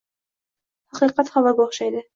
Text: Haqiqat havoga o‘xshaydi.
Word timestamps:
Haqiqat 1.01 1.33
havoga 1.37 1.71
o‘xshaydi. 1.71 2.07